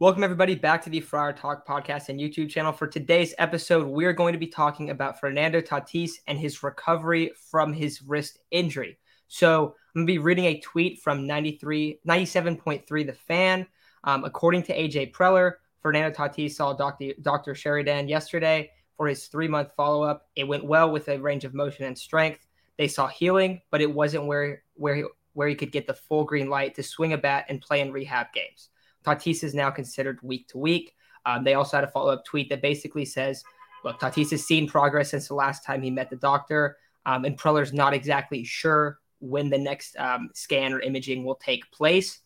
Welcome, 0.00 0.24
everybody, 0.24 0.56
back 0.56 0.82
to 0.82 0.90
the 0.90 0.98
Friar 0.98 1.32
Talk 1.32 1.64
podcast 1.64 2.08
and 2.08 2.18
YouTube 2.18 2.50
channel. 2.50 2.72
For 2.72 2.88
today's 2.88 3.32
episode, 3.38 3.86
we're 3.86 4.12
going 4.12 4.32
to 4.32 4.40
be 4.40 4.48
talking 4.48 4.90
about 4.90 5.20
Fernando 5.20 5.60
Tatis 5.60 6.14
and 6.26 6.36
his 6.36 6.64
recovery 6.64 7.30
from 7.48 7.72
his 7.72 8.02
wrist 8.02 8.40
injury. 8.50 8.98
So, 9.28 9.76
I'm 9.94 10.00
going 10.00 10.06
to 10.08 10.12
be 10.12 10.18
reading 10.18 10.46
a 10.46 10.58
tweet 10.58 11.00
from 11.00 11.28
93, 11.28 12.00
97.3 12.08 13.06
The 13.06 13.12
Fan. 13.12 13.68
Um, 14.02 14.24
according 14.24 14.64
to 14.64 14.76
AJ 14.76 15.12
Preller, 15.12 15.52
Fernando 15.80 16.10
Tatis 16.12 16.54
saw 16.54 16.72
Dr. 16.72 17.12
Dr. 17.22 17.54
Sheridan 17.54 18.08
yesterday 18.08 18.72
for 18.96 19.06
his 19.06 19.28
three 19.28 19.46
month 19.46 19.68
follow 19.76 20.02
up. 20.02 20.26
It 20.34 20.48
went 20.48 20.64
well 20.64 20.90
with 20.90 21.08
a 21.08 21.20
range 21.20 21.44
of 21.44 21.54
motion 21.54 21.84
and 21.84 21.96
strength. 21.96 22.44
They 22.78 22.88
saw 22.88 23.06
healing, 23.06 23.62
but 23.70 23.80
it 23.80 23.94
wasn't 23.94 24.26
where, 24.26 24.64
where, 24.74 24.96
he, 24.96 25.04
where 25.34 25.46
he 25.46 25.54
could 25.54 25.70
get 25.70 25.86
the 25.86 25.94
full 25.94 26.24
green 26.24 26.50
light 26.50 26.74
to 26.74 26.82
swing 26.82 27.12
a 27.12 27.18
bat 27.18 27.46
and 27.48 27.62
play 27.62 27.80
in 27.80 27.92
rehab 27.92 28.32
games. 28.32 28.70
Tatis 29.04 29.44
is 29.44 29.54
now 29.54 29.70
considered 29.70 30.18
week 30.22 30.48
to 30.48 30.58
week. 30.58 30.94
Um, 31.26 31.44
they 31.44 31.54
also 31.54 31.76
had 31.76 31.84
a 31.84 31.88
follow 31.88 32.12
up 32.12 32.24
tweet 32.24 32.48
that 32.50 32.62
basically 32.62 33.04
says, 33.04 33.42
look, 33.84 34.00
Tatis 34.00 34.30
has 34.30 34.44
seen 34.44 34.68
progress 34.68 35.10
since 35.10 35.28
the 35.28 35.34
last 35.34 35.64
time 35.64 35.82
he 35.82 35.90
met 35.90 36.10
the 36.10 36.16
doctor, 36.16 36.76
um, 37.06 37.24
and 37.24 37.36
Preller's 37.36 37.72
not 37.72 37.94
exactly 37.94 38.44
sure 38.44 38.98
when 39.20 39.50
the 39.50 39.58
next 39.58 39.96
um, 39.98 40.30
scan 40.34 40.72
or 40.72 40.80
imaging 40.80 41.24
will 41.24 41.36
take 41.36 41.70
place, 41.70 42.20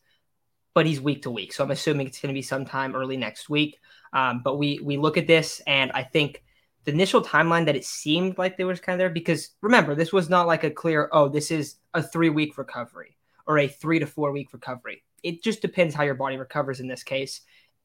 but 0.74 0.86
he's 0.86 1.00
week 1.00 1.22
to 1.22 1.30
week. 1.30 1.52
So 1.52 1.64
I'm 1.64 1.70
assuming 1.70 2.06
it's 2.06 2.20
going 2.20 2.32
to 2.32 2.38
be 2.38 2.42
sometime 2.42 2.94
early 2.94 3.16
next 3.16 3.48
week. 3.48 3.78
Um, 4.12 4.42
but 4.42 4.56
we 4.56 4.80
we 4.82 4.96
look 4.96 5.16
at 5.16 5.26
this, 5.26 5.60
and 5.66 5.92
I 5.92 6.02
think 6.02 6.42
the 6.88 6.94
initial 6.94 7.20
timeline 7.20 7.66
that 7.66 7.76
it 7.76 7.84
seemed 7.84 8.38
like 8.38 8.56
there 8.56 8.66
was 8.66 8.80
kind 8.80 8.94
of 8.94 8.98
there 8.98 9.10
because 9.10 9.50
remember 9.60 9.94
this 9.94 10.10
was 10.10 10.30
not 10.30 10.46
like 10.46 10.64
a 10.64 10.70
clear 10.70 11.10
oh 11.12 11.28
this 11.28 11.50
is 11.50 11.76
a 11.92 12.02
three 12.02 12.30
week 12.30 12.56
recovery 12.56 13.14
or 13.46 13.58
a 13.58 13.68
three 13.68 13.98
to 13.98 14.06
four 14.06 14.32
week 14.32 14.54
recovery 14.54 15.02
it 15.22 15.42
just 15.42 15.62
depends 15.62 15.94
how 15.94 16.02
your 16.04 16.14
body 16.14 16.36
recovers 16.36 16.80
in 16.80 16.88
this 16.88 17.02
case. 17.02 17.42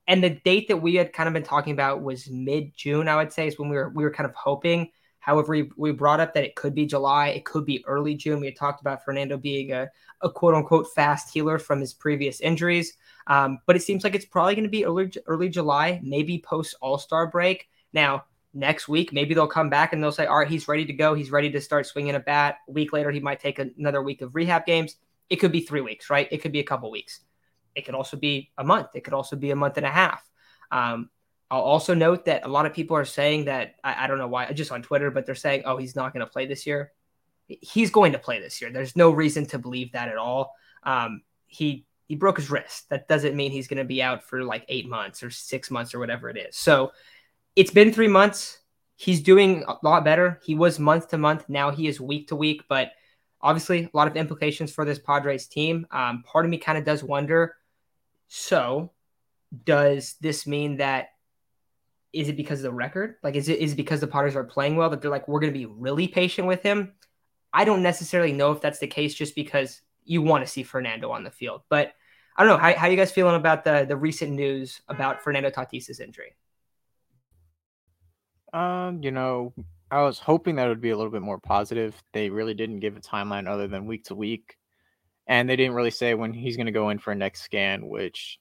And 0.08 0.24
the 0.24 0.32
date 0.32 0.68
that 0.68 0.78
we 0.78 0.96
had 0.96 1.14
kind 1.14 1.28
of 1.28 1.34
been 1.34 1.44
talking 1.44 1.74
about 1.74 2.04
was 2.04 2.30
mid 2.30 2.76
June, 2.76 3.08
I 3.08 3.16
would 3.16 3.32
say, 3.32 3.48
is 3.48 3.58
when 3.58 3.70
we 3.70 3.76
were 3.76 3.90
we 3.90 4.04
were 4.04 4.12
kind 4.12 4.30
of 4.30 4.36
hoping. 4.36 4.90
However, 5.20 5.54
we, 5.54 5.70
we 5.78 5.94
brought 5.94 6.20
up 6.20 6.34
that 6.34 6.44
it 6.44 6.56
could 6.56 6.76
be 6.76 6.86
July, 6.86 7.30
it 7.30 7.46
could 7.46 7.66
be 7.66 7.84
early 7.86 8.14
June. 8.14 8.42
We 8.42 8.48
had 8.48 8.58
talked 8.58 8.82
about 8.82 9.06
Fernando 9.06 9.38
being 9.38 9.72
a, 9.72 9.88
a 10.22 10.30
quote 10.30 10.54
unquote 10.54 10.88
fast 10.94 11.34
healer 11.34 11.58
from 11.58 11.80
his 11.80 11.94
previous 11.94 12.42
injuries. 12.42 12.98
Um, 13.28 13.60
but 13.66 13.78
it 13.78 13.84
seems 13.84 14.04
like 14.04 14.16
it's 14.16 14.26
probably 14.26 14.56
going 14.56 14.66
to 14.66 14.70
be 14.70 14.84
early, 14.84 15.10
early 15.28 15.48
July, 15.48 16.02
maybe 16.04 16.44
post 16.46 16.76
All 16.82 16.98
Star 16.98 17.28
break. 17.28 17.70
Now, 17.94 18.26
next 18.54 18.90
week, 18.90 19.14
maybe 19.14 19.34
they'll 19.34 19.48
come 19.48 19.70
back 19.70 19.94
and 19.94 20.04
they'll 20.04 20.12
say, 20.12 20.26
all 20.26 20.40
right, 20.40 20.48
he's 20.48 20.68
ready 20.68 20.86
to 20.86 20.94
go. 20.94 21.14
He's 21.14 21.32
ready 21.32 21.50
to 21.52 21.62
start 21.62 21.86
swinging 21.86 22.16
a 22.16 22.20
bat. 22.20 22.58
A 22.68 22.72
week 22.72 22.92
later, 22.92 23.10
he 23.10 23.22
might 23.22 23.40
take 23.40 23.60
another 23.60 24.04
week 24.04 24.22
of 24.22 24.36
rehab 24.36 24.66
games. 24.66 24.98
It 25.30 25.38
could 25.38 25.52
be 25.52 25.62
three 25.62 25.82
weeks, 25.82 26.10
right? 26.10 26.28
It 26.32 26.42
could 26.42 26.52
be 26.52 26.60
a 26.60 26.64
couple 26.64 26.92
weeks. 26.92 27.22
It 27.76 27.86
could 27.86 27.96
also 27.96 28.18
be 28.18 28.52
a 28.58 28.64
month. 28.64 28.90
It 28.94 29.04
could 29.04 29.14
also 29.14 29.36
be 29.36 29.52
a 29.52 29.56
month 29.56 29.78
and 29.78 29.86
a 29.86 29.90
half. 29.90 30.24
Um, 30.72 31.10
I'll 31.50 31.62
also 31.62 31.94
note 31.94 32.26
that 32.26 32.46
a 32.46 32.48
lot 32.48 32.66
of 32.66 32.74
people 32.74 32.98
are 32.98 33.06
saying 33.06 33.46
that 33.46 33.76
I, 33.84 34.06
I 34.06 34.08
don't 34.08 34.18
know 34.18 34.28
why, 34.28 34.52
just 34.54 34.72
on 34.72 34.82
Twitter, 34.82 35.12
but 35.12 35.26
they're 35.26 35.36
saying, 35.36 35.64
"Oh, 35.66 35.78
he's 35.78 35.96
not 35.96 36.14
going 36.14 36.26
to 36.26 36.32
play 36.32 36.46
this 36.46 36.66
year." 36.66 36.92
He's 37.48 37.92
going 37.92 38.14
to 38.14 38.20
play 38.20 38.40
this 38.40 38.62
year. 38.62 38.72
There's 38.72 38.96
no 38.96 39.12
reason 39.12 39.46
to 39.48 39.60
believe 39.60 39.92
that 39.92 40.08
at 40.08 40.18
all. 40.18 40.56
Um, 40.84 41.22
he 41.46 41.86
he 42.08 42.16
broke 42.16 42.38
his 42.38 42.50
wrist. 42.50 42.90
That 42.90 43.08
doesn't 43.08 43.36
mean 43.36 43.52
he's 43.52 43.68
going 43.68 43.78
to 43.78 43.84
be 43.84 44.02
out 44.02 44.24
for 44.24 44.44
like 44.44 44.66
eight 44.68 44.88
months 44.88 45.24
or 45.24 45.30
six 45.30 45.70
months 45.70 45.94
or 45.94 46.00
whatever 46.00 46.30
it 46.30 46.38
is. 46.38 46.56
So 46.56 46.92
it's 47.56 47.72
been 47.72 47.94
three 47.94 48.08
months. 48.08 48.60
He's 48.96 49.22
doing 49.22 49.64
a 49.68 49.78
lot 49.84 50.04
better. 50.04 50.40
He 50.44 50.56
was 50.56 50.80
month 50.80 51.10
to 51.10 51.18
month. 51.18 51.50
Now 51.50 51.72
he 51.72 51.88
is 51.88 52.00
week 52.00 52.28
to 52.30 52.36
week, 52.36 52.64
but 52.68 52.92
obviously 53.44 53.84
a 53.84 53.90
lot 53.94 54.08
of 54.08 54.16
implications 54.16 54.72
for 54.72 54.86
this 54.86 54.98
Padres 54.98 55.48
team. 55.48 55.86
Um, 55.92 56.24
part 56.24 56.46
of 56.46 56.50
me 56.52 56.58
kind 56.58 56.78
of 56.78 56.86
does 56.86 57.04
wonder 57.04 57.56
so, 58.30 58.92
does 59.66 60.16
this 60.22 60.48
mean 60.48 60.78
that 60.78 61.10
is 62.14 62.30
it 62.30 62.38
because 62.38 62.60
of 62.60 62.64
the 62.64 62.72
record? 62.72 63.16
Like, 63.22 63.36
is 63.36 63.50
it 63.50 63.60
is 63.60 63.74
it 63.74 63.76
because 63.76 64.00
the 64.00 64.08
Padres 64.08 64.36
are 64.36 64.44
playing 64.44 64.76
well 64.76 64.90
that 64.90 65.02
they're 65.02 65.12
like, 65.12 65.28
we're 65.28 65.40
going 65.40 65.54
to 65.54 65.60
be 65.60 65.66
really 65.66 66.08
patient 66.08 66.48
with 66.48 66.64
him? 66.64 66.94
I 67.52 67.66
don't 67.66 67.84
necessarily 67.84 68.32
know 68.32 68.52
if 68.52 68.62
that's 68.62 68.80
the 68.80 68.88
case, 68.88 69.14
just 69.14 69.36
because 69.36 69.82
you 70.06 70.22
want 70.22 70.44
to 70.44 70.52
see 70.52 70.64
Fernando 70.64 71.12
on 71.12 71.24
the 71.24 71.32
field. 71.32 71.62
But 71.70 71.94
I 72.36 72.44
don't 72.44 72.52
know. 72.52 72.58
How, 72.58 72.74
how 72.76 72.88
you 72.88 72.98
guys 72.98 73.12
feeling 73.12 73.36
about 73.36 73.64
the 73.64 73.86
the 73.88 73.98
recent 73.98 74.32
news 74.32 74.82
about 74.88 75.24
Fernando 75.24 75.50
Tatis's 75.50 76.00
injury? 76.00 76.36
Um, 78.54 79.02
you 79.04 79.12
know, 79.12 79.54
I 79.94 80.02
was 80.02 80.20
hoping 80.20 80.56
that 80.56 80.66
it 80.66 80.70
would 80.70 80.82
be 80.82 80.90
a 80.90 80.98
little 80.98 81.12
bit 81.12 81.22
more 81.22 81.40
positive. 81.40 82.02
They 82.14 82.30
really 82.30 82.54
didn't 82.54 82.80
give 82.80 82.98
a 82.98 83.00
timeline 83.00 83.48
other 83.48 83.68
than 83.68 83.86
week 83.86 84.06
to 84.06 84.16
week 84.16 84.58
and 85.28 85.50
they 85.50 85.56
didn't 85.56 85.76
really 85.76 85.92
say 85.92 86.14
when 86.14 86.34
he's 86.34 86.58
going 86.58 86.66
to 86.66 86.72
go 86.72 86.90
in 86.90 87.00
for 87.00 87.12
a 87.12 87.16
next 87.16 87.42
scan, 87.42 87.88
which 87.88 88.40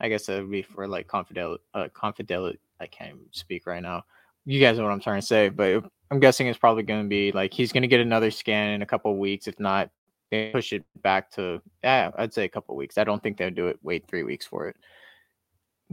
I 0.00 0.08
guess 0.08 0.26
that 0.26 0.40
would 0.40 0.50
be 0.50 0.62
for 0.62 0.88
like 0.88 1.06
confidel, 1.06 1.58
uh, 1.74 1.88
confidel. 1.92 2.52
I 2.80 2.86
can't 2.86 3.18
speak 3.30 3.66
right 3.66 3.82
now. 3.82 4.04
You 4.44 4.60
guys 4.60 4.76
know 4.76 4.84
what 4.84 4.92
I'm 4.92 5.00
trying 5.00 5.20
to 5.20 5.26
say, 5.26 5.48
but 5.48 5.84
I'm 6.10 6.20
guessing 6.20 6.48
it's 6.48 6.58
probably 6.58 6.82
going 6.82 7.04
to 7.04 7.08
be 7.08 7.30
like 7.30 7.54
he's 7.54 7.72
going 7.72 7.82
to 7.82 7.88
get 7.88 8.00
another 8.00 8.30
scan 8.30 8.70
in 8.70 8.82
a 8.82 8.86
couple 8.86 9.16
weeks. 9.16 9.46
If 9.46 9.60
not, 9.60 9.90
they 10.30 10.50
push 10.50 10.72
it 10.72 10.84
back 11.02 11.30
to 11.32 11.62
yeah, 11.84 12.10
I'd 12.16 12.34
say 12.34 12.44
a 12.44 12.48
couple 12.48 12.74
weeks. 12.74 12.98
I 12.98 13.04
don't 13.04 13.22
think 13.22 13.36
they'll 13.36 13.50
do 13.50 13.68
it. 13.68 13.78
Wait 13.82 14.08
three 14.08 14.24
weeks 14.24 14.46
for 14.46 14.66
it. 14.68 14.76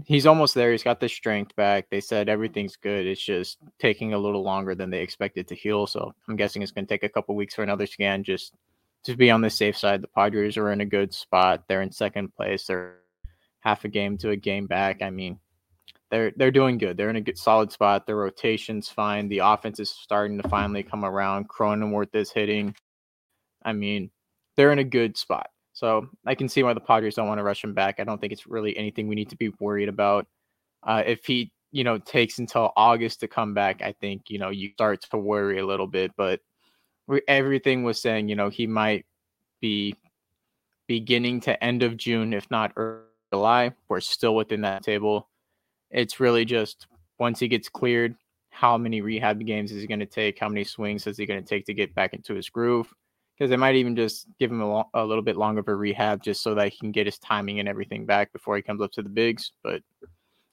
He's 0.06 0.26
almost 0.26 0.56
there. 0.56 0.72
He's 0.72 0.84
got 0.84 1.00
the 1.00 1.10
strength 1.10 1.56
back. 1.56 1.90
They 1.90 2.00
said 2.00 2.30
everything's 2.30 2.76
good. 2.76 3.08
It's 3.08 3.22
just 3.22 3.58
taking 3.80 4.14
a 4.14 4.18
little 4.18 4.44
longer 4.44 4.76
than 4.76 4.90
they 4.90 5.02
expected 5.02 5.48
to 5.48 5.56
heal. 5.56 5.88
So 5.88 6.14
I'm 6.28 6.36
guessing 6.36 6.62
it's 6.62 6.72
going 6.72 6.86
to 6.86 6.94
take 6.94 7.04
a 7.04 7.10
couple 7.10 7.36
weeks 7.36 7.56
for 7.56 7.64
another 7.64 7.86
scan. 7.86 8.24
Just 8.24 8.54
to 9.04 9.16
be 9.16 9.32
on 9.32 9.42
the 9.42 9.50
safe 9.50 9.78
side, 9.78 10.02
the 10.02 10.08
Padres 10.08 10.58
are 10.58 10.72
in 10.72 10.82
a 10.82 10.86
good 10.86 11.14
spot. 11.14 11.64
They're 11.68 11.82
in 11.82 11.92
second 11.92 12.36
place. 12.36 12.66
They're 12.66 13.00
half 13.62 13.86
a 13.86 13.88
game 13.88 14.18
to 14.20 14.32
a 14.32 14.36
game 14.36 14.68
back. 14.68 15.02
I 15.02 15.10
mean, 15.10 15.40
they're 16.12 16.32
they're 16.36 16.52
doing 16.52 16.78
good. 16.78 16.98
They're 16.98 17.10
in 17.10 17.16
a 17.16 17.22
good 17.22 17.38
solid 17.38 17.72
spot. 17.72 18.06
Their 18.06 18.16
rotation's 18.16 18.90
fine. 18.90 19.30
The 19.30 19.40
offense 19.40 19.80
is 19.80 19.90
starting 19.90 20.42
to 20.42 20.50
finally 20.50 20.84
come 20.84 21.06
around. 21.06 21.50
Cronenworth 21.50 22.14
is 22.16 22.32
hitting. 22.32 22.76
I 23.64 23.74
mean, 23.74 24.10
they're 24.56 24.72
in 24.72 24.80
a 24.80 24.84
good 24.84 25.18
spot. 25.18 25.50
So 25.80 26.10
I 26.26 26.36
can 26.36 26.50
see 26.50 26.62
why 26.62 26.74
the 26.74 26.82
Padres 26.82 27.16
don't 27.16 27.30
want 27.30 27.40
to 27.40 27.44
rush 27.44 27.64
him 27.64 27.74
back. 27.74 28.02
I 28.02 28.04
don't 28.04 28.20
think 28.20 28.34
it's 28.34 28.46
really 28.46 28.76
anything 28.76 29.08
we 29.08 29.16
need 29.16 29.30
to 29.30 29.38
be 29.38 29.48
worried 29.62 29.88
about. 29.88 30.28
Uh, 30.84 31.04
if 31.06 31.26
he, 31.26 31.54
you 31.72 31.86
know, 31.86 31.98
takes 31.98 32.38
until 32.38 32.74
August 32.76 33.22
to 33.22 33.30
come 33.30 33.54
back, 33.54 33.82
I 33.82 33.94
think 33.94 34.24
you 34.28 34.40
know 34.40 34.50
you 34.50 34.72
start 34.74 35.02
to 35.10 35.18
worry 35.18 35.60
a 35.60 35.66
little 35.66 35.88
bit. 35.88 36.12
But 36.18 36.42
everything 37.30 37.84
was 37.86 38.02
saying, 38.02 38.28
you 38.28 38.36
know, 38.36 38.50
he 38.50 38.68
might 38.68 39.06
be 39.62 39.96
beginning 40.86 41.40
to 41.42 41.64
end 41.64 41.82
of 41.82 41.96
June, 41.96 42.34
if 42.34 42.52
not 42.52 42.74
early 42.76 43.04
July. 43.32 43.72
We're 43.88 44.02
still 44.02 44.36
within 44.36 44.62
that 44.62 44.84
table. 44.84 45.30
It's 45.92 46.20
really 46.20 46.44
just 46.44 46.88
once 47.20 47.40
he 47.40 47.48
gets 47.48 47.70
cleared, 47.70 48.16
how 48.50 48.78
many 48.78 49.00
rehab 49.00 49.46
games 49.46 49.72
is 49.72 49.80
he 49.80 49.88
going 49.88 50.02
to 50.02 50.06
take? 50.06 50.40
How 50.40 50.50
many 50.50 50.66
swings 50.66 51.08
is 51.08 51.18
he 51.18 51.26
going 51.26 51.42
to 51.42 51.48
take 51.48 51.66
to 51.68 51.74
get 51.74 51.96
back 51.96 52.14
into 52.14 52.34
his 52.34 52.50
groove? 52.50 52.94
Because 53.40 53.50
they 53.50 53.58
might 53.58 53.76
even 53.76 53.96
just 53.96 54.28
give 54.38 54.52
him 54.52 54.60
a, 54.60 54.70
lo- 54.70 54.90
a 54.94 55.06
little 55.06 55.24
bit 55.24 55.38
longer 55.38 55.62
of 55.62 55.68
a 55.70 55.76
rehab 55.76 56.22
just 56.22 56.44
so 56.44 56.56
that 56.56 56.74
he 56.74 56.78
can 56.78 56.92
get 56.92 57.08
his 57.08 57.18
timing 57.18 57.60
and 57.62 57.70
everything 57.70 58.06
back 58.06 58.34
before 58.34 58.58
he 58.58 58.62
comes 58.62 58.82
up 58.82 58.92
to 58.92 59.02
the 59.02 59.08
bigs. 59.08 59.54
But 59.64 59.82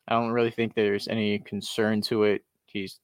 I 0.06 0.14
don't 0.14 0.30
really 0.30 0.52
think 0.52 0.74
there's 0.74 1.08
any 1.08 1.40
concern 1.40 2.00
to 2.02 2.22
it. 2.22 2.44
He's 2.66 3.00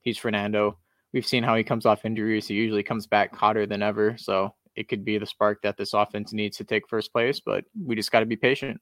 he's 0.00 0.16
Fernando 0.16 0.78
we've 1.12 1.26
seen 1.26 1.42
how 1.42 1.56
he 1.56 1.64
comes 1.64 1.86
off 1.86 2.04
injuries. 2.04 2.46
He 2.48 2.54
usually 2.54 2.82
comes 2.82 3.06
back 3.06 3.34
hotter 3.34 3.66
than 3.66 3.82
ever. 3.82 4.16
So 4.18 4.54
it 4.76 4.88
could 4.88 5.04
be 5.04 5.18
the 5.18 5.26
spark 5.26 5.62
that 5.62 5.76
this 5.76 5.94
offense 5.94 6.32
needs 6.32 6.56
to 6.58 6.64
take 6.64 6.88
first 6.88 7.12
place, 7.12 7.40
but 7.40 7.64
we 7.84 7.96
just 7.96 8.12
got 8.12 8.20
to 8.20 8.26
be 8.26 8.36
patient. 8.36 8.80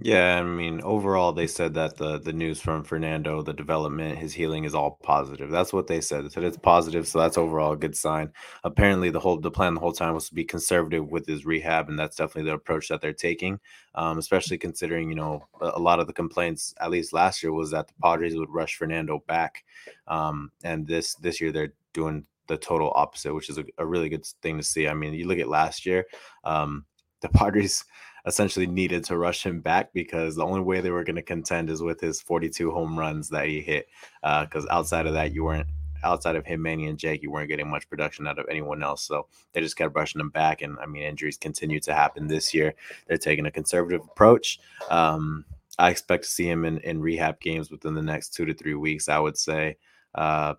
Yeah, 0.00 0.38
I 0.38 0.44
mean, 0.44 0.80
overall, 0.82 1.32
they 1.32 1.48
said 1.48 1.74
that 1.74 1.96
the 1.96 2.18
the 2.18 2.32
news 2.32 2.60
from 2.60 2.84
Fernando, 2.84 3.42
the 3.42 3.52
development, 3.52 4.16
his 4.16 4.32
healing 4.32 4.62
is 4.62 4.72
all 4.72 4.92
positive. 5.02 5.50
That's 5.50 5.72
what 5.72 5.88
they 5.88 6.00
said. 6.00 6.24
They 6.24 6.28
said 6.28 6.44
it's 6.44 6.56
positive, 6.56 7.08
so 7.08 7.18
that's 7.18 7.36
overall 7.36 7.72
a 7.72 7.76
good 7.76 7.96
sign. 7.96 8.32
Apparently, 8.62 9.10
the 9.10 9.18
whole 9.18 9.40
the 9.40 9.50
plan 9.50 9.74
the 9.74 9.80
whole 9.80 9.92
time 9.92 10.14
was 10.14 10.28
to 10.28 10.34
be 10.34 10.44
conservative 10.44 11.10
with 11.10 11.26
his 11.26 11.44
rehab, 11.44 11.88
and 11.88 11.98
that's 11.98 12.16
definitely 12.16 12.48
the 12.48 12.54
approach 12.54 12.86
that 12.88 13.00
they're 13.00 13.12
taking. 13.12 13.58
Um, 13.96 14.18
especially 14.18 14.56
considering, 14.56 15.08
you 15.08 15.16
know, 15.16 15.48
a, 15.60 15.80
lot 15.80 15.98
of 15.98 16.06
the 16.06 16.12
complaints, 16.12 16.72
at 16.80 16.90
least 16.90 17.12
last 17.12 17.42
year, 17.42 17.52
was 17.52 17.72
that 17.72 17.88
the 17.88 17.94
Padres 18.00 18.36
would 18.36 18.50
rush 18.50 18.76
Fernando 18.76 19.24
back, 19.26 19.64
um, 20.06 20.52
and 20.62 20.86
this 20.86 21.14
this 21.16 21.40
year 21.40 21.50
they're 21.50 21.74
doing 21.92 22.24
the 22.46 22.56
total 22.56 22.92
opposite, 22.94 23.34
which 23.34 23.50
is 23.50 23.58
a, 23.58 23.64
a 23.78 23.86
really 23.86 24.08
good 24.08 24.24
thing 24.42 24.58
to 24.58 24.62
see. 24.62 24.86
I 24.86 24.94
mean, 24.94 25.12
you 25.14 25.26
look 25.26 25.40
at 25.40 25.48
last 25.48 25.84
year, 25.84 26.06
um, 26.44 26.84
the 27.20 27.28
Padres 27.34 27.84
essentially 28.28 28.66
needed 28.66 29.02
to 29.04 29.16
rush 29.16 29.44
him 29.44 29.60
back 29.60 29.92
because 29.92 30.36
the 30.36 30.44
only 30.44 30.60
way 30.60 30.80
they 30.80 30.90
were 30.90 31.02
going 31.02 31.16
to 31.16 31.22
contend 31.22 31.70
is 31.70 31.82
with 31.82 32.00
his 32.00 32.20
42 32.20 32.70
home 32.70 32.98
runs 32.98 33.28
that 33.30 33.46
he 33.46 33.60
hit. 33.60 33.88
Because 34.22 34.66
uh, 34.66 34.72
outside 34.72 35.06
of 35.06 35.14
that, 35.14 35.32
you 35.32 35.44
weren't 35.44 35.66
outside 36.04 36.36
of 36.36 36.46
him, 36.46 36.62
Manny 36.62 36.86
and 36.86 36.98
Jake, 36.98 37.22
you 37.22 37.30
weren't 37.30 37.48
getting 37.48 37.70
much 37.70 37.88
production 37.88 38.26
out 38.26 38.38
of 38.38 38.46
anyone 38.48 38.82
else. 38.82 39.02
So 39.02 39.26
they 39.52 39.60
just 39.60 39.76
kept 39.76 39.96
rushing 39.96 40.20
him 40.20 40.30
back. 40.30 40.62
And 40.62 40.78
I 40.78 40.86
mean, 40.86 41.02
injuries 41.02 41.38
continue 41.38 41.80
to 41.80 41.94
happen 41.94 42.28
this 42.28 42.54
year. 42.54 42.74
They're 43.06 43.18
taking 43.18 43.46
a 43.46 43.50
conservative 43.50 44.02
approach. 44.02 44.60
Um, 44.90 45.44
I 45.78 45.90
expect 45.90 46.24
to 46.24 46.30
see 46.30 46.48
him 46.48 46.64
in, 46.64 46.78
in 46.78 47.00
rehab 47.00 47.40
games 47.40 47.70
within 47.70 47.94
the 47.94 48.02
next 48.02 48.34
two 48.34 48.44
to 48.44 48.54
three 48.54 48.74
weeks, 48.74 49.08
I 49.08 49.18
would 49.18 49.38
say. 49.38 49.78
Uh, 50.14 50.54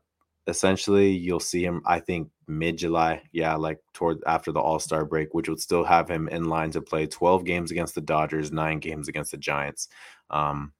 essentially 0.47 1.11
you'll 1.11 1.39
see 1.39 1.63
him 1.63 1.81
i 1.85 1.99
think 1.99 2.29
mid-july 2.47 3.21
yeah 3.31 3.55
like 3.55 3.79
toward 3.93 4.17
after 4.25 4.51
the 4.51 4.59
all-star 4.59 5.05
break 5.05 5.33
which 5.33 5.47
would 5.47 5.59
still 5.59 5.83
have 5.83 6.09
him 6.09 6.27
in 6.29 6.45
line 6.45 6.71
to 6.71 6.81
play 6.81 7.05
12 7.05 7.45
games 7.45 7.71
against 7.71 7.93
the 7.95 8.01
dodgers 8.01 8.51
nine 8.51 8.79
games 8.79 9.07
against 9.07 9.31
the 9.31 9.37
giants 9.37 9.89
um, 10.31 10.73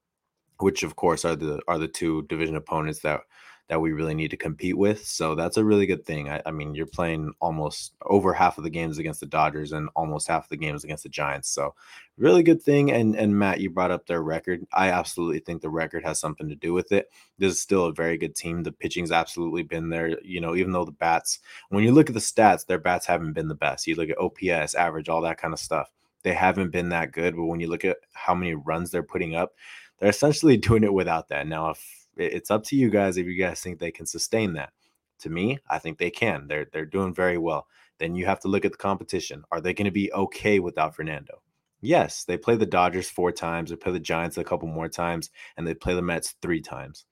which 0.60 0.84
of 0.84 0.96
course 0.96 1.26
are 1.26 1.36
the 1.36 1.60
are 1.68 1.78
the 1.78 1.88
two 1.88 2.24
division 2.24 2.56
opponents 2.56 3.00
that 3.00 3.22
that 3.70 3.80
we 3.80 3.94
really 3.94 4.16
need 4.16 4.32
to 4.32 4.38
compete 4.38 4.76
with. 4.76 5.06
So 5.06 5.36
that's 5.36 5.58
a 5.58 5.64
really 5.64 5.86
good 5.86 6.04
thing. 6.04 6.28
I, 6.28 6.42
I, 6.48 6.52
mean, 6.52 6.74
you're 6.74 6.88
playing 6.88 7.32
almost 7.40 7.94
over 8.02 8.34
half 8.34 8.58
of 8.58 8.64
the 8.64 8.70
games 8.70 8.98
against 8.98 9.20
the 9.20 9.28
Dodgers 9.28 9.74
and 9.74 9.90
almost 9.96 10.28
half 10.28 10.46
of 10.46 10.50
the 10.50 10.58
games 10.58 10.84
against 10.84 11.04
the 11.04 11.10
Giants. 11.10 11.50
So 11.50 11.76
really 12.18 12.42
good 12.42 12.64
thing. 12.64 12.92
And 12.92 13.16
and 13.16 13.38
Matt, 13.38 13.60
you 13.60 13.70
brought 13.70 13.92
up 13.92 14.08
their 14.08 14.24
record. 14.24 14.66
I 14.74 14.90
absolutely 14.90 15.40
think 15.40 15.62
the 15.62 15.70
record 15.70 16.04
has 16.04 16.20
something 16.20 16.50
to 16.50 16.56
do 16.56 16.74
with 16.74 16.92
it. 16.92 17.12
This 17.38 17.54
is 17.54 17.62
still 17.62 17.86
a 17.86 17.94
very 17.94 18.18
good 18.18 18.36
team. 18.36 18.64
The 18.64 18.72
pitching's 18.72 19.12
absolutely 19.12 19.62
been 19.62 19.90
there. 19.90 20.20
You 20.24 20.42
know, 20.42 20.56
even 20.56 20.72
though 20.72 20.86
the 20.86 20.92
bats, 20.92 21.40
when 21.70 21.84
you 21.84 21.92
look 21.92 22.10
at 22.10 22.16
the 22.16 22.20
stats, 22.20 22.66
their 22.66 22.80
bats 22.80 23.06
haven't 23.06 23.34
been 23.34 23.48
the 23.48 23.56
best. 23.56 23.86
You 23.86 23.96
look 23.96 24.10
at 24.10 24.18
OPS, 24.18 24.74
average, 24.74 25.10
all 25.10 25.22
that 25.22 25.38
kind 25.38 25.54
of 25.54 25.60
stuff. 25.60 25.92
They 26.24 26.34
haven't 26.34 26.72
been 26.72 26.90
that 26.90 27.12
good. 27.12 27.36
But 27.36 27.46
when 27.46 27.60
you 27.60 27.68
look 27.68 27.86
at 27.86 27.98
how 28.14 28.34
many 28.34 28.56
runs 28.56 28.90
they're 28.90 29.04
putting 29.04 29.36
up, 29.36 29.54
they're 30.00 30.10
essentially 30.10 30.58
doing 30.70 30.84
it 30.84 30.94
without 30.94 31.30
that. 31.30 31.46
Now, 31.46 31.70
if 31.70 31.99
it's 32.26 32.52
up 32.52 32.64
to 32.66 32.76
you 32.76 32.90
guys 32.90 33.18
if 33.18 33.26
you 33.26 33.38
guys 33.38 33.62
think 33.62 33.80
they 33.80 33.92
can 33.92 34.06
sustain 34.06 34.54
that. 34.54 34.74
To 35.20 35.30
me, 35.30 35.60
I 35.70 35.80
think 35.80 35.98
they 35.98 36.12
can. 36.12 36.48
They're 36.48 36.68
they're 36.72 36.86
doing 36.86 37.14
very 37.14 37.38
well. 37.38 37.68
Then 37.98 38.16
you 38.16 38.26
have 38.26 38.40
to 38.42 38.48
look 38.48 38.64
at 38.66 38.72
the 38.72 38.78
competition. 38.78 39.44
Are 39.52 39.60
they 39.60 39.74
going 39.74 39.86
to 39.86 39.92
be 39.92 40.12
okay 40.14 40.60
without 40.60 40.96
Fernando? 40.96 41.42
Yes, 41.82 42.24
they 42.24 42.38
play 42.38 42.56
the 42.56 42.66
Dodgers 42.66 43.10
four 43.10 43.32
times, 43.32 43.70
they 43.70 43.76
play 43.76 43.92
the 43.92 44.00
Giants 44.00 44.38
a 44.38 44.44
couple 44.44 44.68
more 44.68 44.90
times, 44.90 45.30
and 45.56 45.66
they 45.66 45.74
play 45.74 45.94
the 45.94 46.02
Mets 46.02 46.36
three 46.42 46.62
times. 46.62 47.06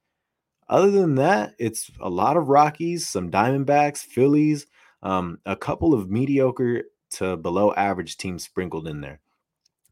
Other 0.69 0.91
than 0.91 1.15
that, 1.15 1.53
it's 1.57 1.89
a 2.01 2.09
lot 2.09 2.35
of 2.35 2.49
Rockies, 2.49 3.07
some 3.07 3.31
Diamondbacks, 3.31 3.99
Phillies, 3.99 4.67
um, 5.01 5.39
a 5.45 5.55
couple 5.55 5.93
of 5.93 6.09
mediocre 6.09 6.83
to 7.11 7.37
below 7.37 7.73
average 7.73 8.17
teams 8.17 8.43
sprinkled 8.43 8.87
in 8.87 8.99
there. 8.99 9.21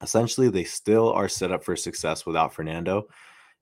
Essentially, 0.01 0.50
they 0.50 0.65
still 0.65 1.12
are 1.13 1.29
set 1.29 1.51
up 1.51 1.63
for 1.63 1.77
success 1.77 2.25
without 2.25 2.53
Fernando. 2.53 3.07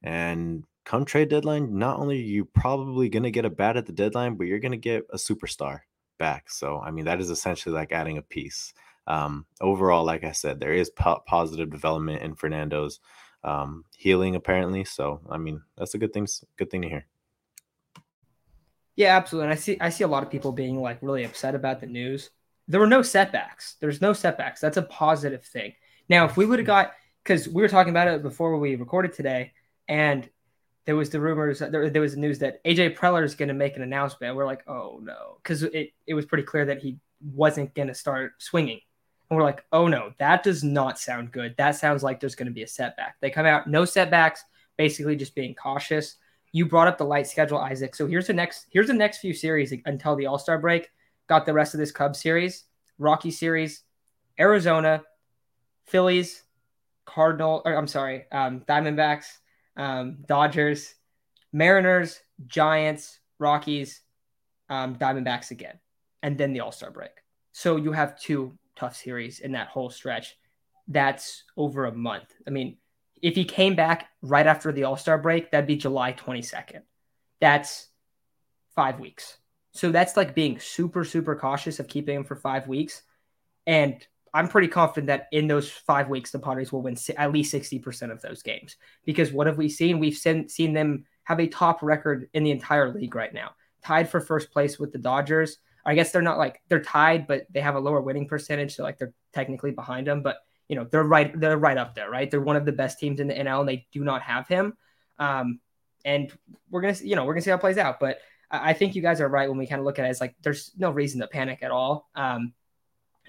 And 0.01 0.63
come 0.85 1.06
trade 1.06 1.30
deadline, 1.30 1.77
not 1.77 2.00
only 2.00 2.18
are 2.18 2.24
you 2.24 2.45
probably 2.45 3.09
going 3.09 3.24
to 3.24 3.31
get 3.31 3.45
a 3.45 3.50
bat 3.50 3.77
at 3.77 3.85
the 3.85 3.94
deadline, 3.94 4.35
but 4.35 4.47
you're 4.47 4.59
going 4.59 4.71
to 4.71 4.77
get 4.77 5.06
a 5.12 5.18
superstar 5.18 5.81
back. 6.19 6.50
So, 6.50 6.80
I 6.80 6.91
mean, 6.91 7.06
that 7.06 7.19
is 7.19 7.30
essentially 7.30 7.74
like 7.74 7.91
adding 7.91 8.18
a 8.18 8.21
piece. 8.21 8.74
Um, 9.07 9.45
overall, 9.59 10.06
like 10.06 10.24
I 10.24 10.31
said, 10.31 10.59
there 10.59 10.74
is 10.74 10.89
po- 10.89 11.24
positive 11.25 11.69
development 11.69 12.21
in 12.21 12.35
Fernando's 12.35 13.00
um, 13.44 13.85
healing 13.97 14.35
apparently. 14.35 14.83
So, 14.83 15.21
I 15.30 15.38
mean, 15.38 15.62
that's 15.77 15.94
a 15.94 15.97
good 15.97 16.13
thing. 16.13 16.27
Good 16.57 16.69
thing 16.69 16.81
to 16.83 16.89
hear. 16.89 17.06
Yeah, 18.95 19.18
absolutely. 19.18 19.45
And 19.45 19.53
I 19.53 19.57
see 19.57 19.77
I 19.81 19.89
see 19.89 20.03
a 20.03 20.07
lot 20.07 20.24
of 20.24 20.29
people 20.29 20.51
being 20.51 20.79
like 20.79 21.00
really 21.01 21.24
upset 21.24 21.56
about 21.56 21.79
the 21.79 21.88
news. 21.88 22.29
There 22.68 22.79
were 22.79 22.88
no 22.88 23.01
setbacks. 23.01 23.75
There's 23.79 24.01
no 24.01 24.13
setbacks. 24.13 24.62
That's 24.62 24.77
a 24.77 24.83
positive 24.83 25.44
thing. 25.44 25.74
Now, 26.09 26.25
if 26.25 26.38
we 26.38 26.45
would 26.45 26.59
have 26.59 26.68
got 26.68 26.94
because 27.24 27.47
we 27.47 27.62
were 27.62 27.69
talking 27.69 27.91
about 27.91 28.07
it 28.07 28.21
before 28.21 28.57
we 28.57 28.75
recorded 28.75 29.13
today, 29.13 29.53
and 29.88 30.29
there 30.85 30.95
was 30.95 31.09
the 31.09 31.19
rumors 31.19 31.59
there, 31.59 31.89
there 31.89 32.01
was 32.01 32.18
news 32.18 32.39
that 32.39 32.63
AJ 32.65 32.97
Preller 32.97 33.24
is 33.24 33.35
going 33.35 33.47
to 33.47 33.53
make 33.53 33.75
an 33.75 33.81
announcement. 33.81 34.35
We're 34.35 34.45
like, 34.45 34.63
oh 34.68 35.00
no, 35.01 35.38
because 35.41 35.63
it, 35.63 35.94
it 36.06 36.13
was 36.13 36.25
pretty 36.25 36.44
clear 36.44 36.65
that 36.65 36.80
he 36.80 36.97
wasn't 37.21 37.74
going 37.74 37.88
to 37.88 37.94
start 37.94 38.33
swinging. 38.41 38.81
And 39.30 39.38
we're 39.38 39.45
like, 39.45 39.63
oh 39.71 39.88
no, 39.88 40.13
that 40.19 40.44
does 40.44 40.63
not 40.63 41.00
sound 41.00 41.31
good. 41.31 41.56
That 41.57 41.75
sounds 41.75 42.03
like 42.03 42.19
there's 42.19 42.35
going 42.35 42.47
to 42.47 42.53
be 42.53 42.63
a 42.63 42.68
setback. 42.68 43.15
They 43.21 43.30
come 43.30 43.45
out, 43.45 43.68
no 43.68 43.85
setbacks, 43.85 44.44
basically 44.77 45.15
just 45.15 45.35
being 45.35 45.56
cautious. 45.56 46.15
You 46.51 46.65
brought 46.65 46.88
up 46.88 46.97
the 46.97 47.06
light 47.06 47.27
schedule, 47.27 47.57
Isaac. 47.57 47.95
So 47.95 48.06
here's 48.06 48.27
the 48.27 48.33
next 48.33 48.68
here's 48.69 48.88
the 48.88 48.94
next 48.94 49.19
few 49.19 49.33
series 49.33 49.74
until 49.86 50.15
the 50.15 50.25
All 50.25 50.38
Star 50.38 50.59
break. 50.59 50.89
Got 51.27 51.45
the 51.45 51.53
rest 51.53 51.74
of 51.74 51.79
this 51.79 51.91
Cubs 51.91 52.19
series, 52.21 52.65
Rocky 53.00 53.31
series, 53.31 53.83
Arizona, 54.38 55.03
Phillies, 55.86 56.44
Cardinal, 57.06 57.62
or 57.65 57.75
I'm 57.75 57.88
sorry, 57.88 58.25
um, 58.31 58.62
Diamondbacks, 58.68 59.38
um, 59.77 60.17
Dodgers, 60.27 60.93
Mariners, 61.51 62.19
Giants, 62.45 63.19
Rockies, 63.39 64.01
um, 64.69 64.95
Diamondbacks 64.95 65.51
again, 65.51 65.79
and 66.21 66.37
then 66.37 66.53
the 66.53 66.61
All 66.61 66.71
Star 66.71 66.91
break. 66.91 67.11
So 67.51 67.75
you 67.75 67.91
have 67.91 68.19
two 68.19 68.57
tough 68.75 68.95
series 68.95 69.39
in 69.39 69.51
that 69.53 69.67
whole 69.67 69.89
stretch. 69.89 70.35
That's 70.87 71.43
over 71.55 71.85
a 71.85 71.93
month. 71.93 72.33
I 72.47 72.49
mean, 72.49 72.77
if 73.21 73.35
he 73.35 73.45
came 73.45 73.75
back 73.75 74.09
right 74.21 74.45
after 74.45 74.71
the 74.71 74.83
All 74.83 74.97
Star 74.97 75.17
break, 75.17 75.51
that'd 75.51 75.67
be 75.67 75.77
July 75.77 76.13
22nd. 76.13 76.81
That's 77.39 77.87
five 78.75 78.99
weeks. 78.99 79.37
So 79.71 79.91
that's 79.91 80.17
like 80.17 80.35
being 80.35 80.59
super, 80.59 81.03
super 81.03 81.35
cautious 81.35 81.79
of 81.79 81.87
keeping 81.87 82.17
him 82.17 82.23
for 82.23 82.35
five 82.35 82.67
weeks. 82.67 83.01
And 83.65 84.05
I'm 84.33 84.47
pretty 84.47 84.68
confident 84.68 85.07
that 85.07 85.27
in 85.31 85.47
those 85.47 85.69
five 85.69 86.09
weeks, 86.09 86.31
the 86.31 86.39
Padres 86.39 86.71
will 86.71 86.81
win 86.81 86.97
at 87.18 87.31
least 87.31 87.53
60% 87.53 88.12
of 88.12 88.21
those 88.21 88.41
games. 88.41 88.77
Because 89.06 89.31
what 89.31 89.47
have 89.47 89.57
we 89.57 89.69
seen? 89.69 90.00
We've 90.00 90.18
seen, 90.18 90.50
seen 90.50 90.74
them 90.74 91.06
have 91.24 91.39
a 91.39 91.47
top 91.47 91.83
record 91.83 92.30
in 92.33 92.44
the 92.44 92.51
entire 92.51 92.91
league 92.91 93.15
right 93.15 93.33
now, 93.33 93.51
tied 93.83 94.09
for 94.09 94.19
first 94.19 94.51
place 94.51 94.80
with 94.80 94.91
the 94.91 94.97
Dodgers. 94.97 95.57
I 95.85 95.95
guess 95.95 96.12
they're 96.12 96.21
not 96.21 96.38
like 96.38 96.62
they're 96.69 96.81
tied, 96.81 97.27
but 97.27 97.45
they 97.51 97.62
have 97.62 97.75
a 97.75 97.80
lower 97.80 98.01
winning 98.01 98.27
percentage, 98.27 98.75
so 98.75 98.83
like 98.83 98.97
they're 98.97 99.13
technically 99.33 99.71
behind 99.71 100.07
them. 100.07 100.21
But 100.21 100.38
you 100.69 100.77
know 100.77 100.88
they're 100.89 101.03
right, 101.03 101.38
they're 101.38 101.57
right 101.57 101.77
up 101.77 101.94
there, 101.94 102.09
right? 102.09 102.31
They're 102.31 102.41
one 102.41 102.56
of 102.56 102.65
the 102.65 102.71
best 102.71 103.00
teams 103.00 103.19
in 103.19 103.27
the 103.27 103.33
NL, 103.33 103.62
and 103.62 103.69
they 103.69 103.86
do 103.91 104.03
not 104.03 104.21
have 104.21 104.47
him. 104.47 104.77
Um, 105.19 105.59
and 106.06 106.31
we're 106.69 106.81
gonna, 106.81 106.95
you 107.01 107.15
know, 107.15 107.25
we're 107.25 107.33
gonna 107.33 107.41
see 107.41 107.50
how 107.50 107.57
it 107.57 107.62
plays 107.62 107.77
out. 107.77 108.00
But 108.00 108.19
I 108.50 108.74
think 108.74 108.95
you 108.95 109.01
guys 109.01 109.19
are 109.19 109.27
right 109.27 109.50
when 109.50 109.57
we 109.57 109.68
kind 109.68 109.79
of 109.79 109.86
look 109.86 110.00
at 110.00 110.06
it 110.06 110.09
as 110.09 110.21
like 110.21 110.36
there's 110.41 110.71
no 110.77 110.91
reason 110.91 111.19
to 111.21 111.27
panic 111.27 111.63
at 111.63 111.71
all. 111.71 112.09
Um, 112.15 112.53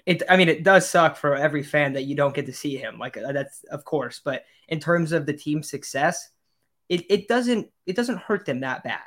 it 0.05 0.23
I 0.29 0.37
mean 0.37 0.49
it 0.49 0.63
does 0.63 0.89
suck 0.89 1.17
for 1.17 1.35
every 1.35 1.63
fan 1.63 1.93
that 1.93 2.03
you 2.03 2.15
don't 2.15 2.35
get 2.35 2.45
to 2.45 2.53
see 2.53 2.77
him. 2.77 2.99
Like 2.99 3.17
uh, 3.17 3.31
that's 3.31 3.63
of 3.65 3.85
course, 3.85 4.21
but 4.23 4.45
in 4.67 4.79
terms 4.79 5.11
of 5.11 5.25
the 5.25 5.33
team's 5.33 5.69
success, 5.69 6.29
it, 6.89 7.05
it 7.09 7.27
doesn't 7.27 7.69
it 7.85 7.95
doesn't 7.95 8.19
hurt 8.19 8.45
them 8.45 8.61
that 8.61 8.83
bad. 8.83 8.99